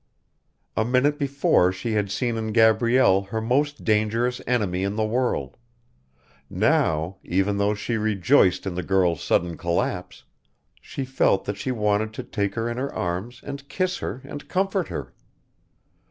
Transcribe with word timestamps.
A 0.75 0.83
minute 0.83 1.19
before 1.19 1.71
she 1.71 1.91
had 1.91 2.09
seen 2.09 2.35
in 2.35 2.53
Gabrielle 2.53 3.21
her 3.25 3.39
most 3.39 3.83
dangerous 3.83 4.41
enemy 4.47 4.81
in 4.83 4.95
the 4.95 5.05
world; 5.05 5.57
now, 6.49 7.17
even 7.23 7.57
though 7.59 7.75
she 7.75 7.97
rejoiced 7.97 8.65
in 8.65 8.73
the 8.73 8.81
girl's 8.81 9.21
sudden 9.21 9.57
collapse, 9.57 10.23
she 10.81 11.05
felt 11.05 11.45
that 11.45 11.57
she 11.57 11.69
wanted 11.71 12.13
to 12.15 12.23
take 12.23 12.55
her 12.55 12.67
in 12.67 12.77
her 12.77 12.91
arms 12.91 13.41
and 13.45 13.69
kiss 13.69 13.99
her 13.99 14.21
and 14.23 14.49
comfort 14.49 14.87
her. 14.87 15.13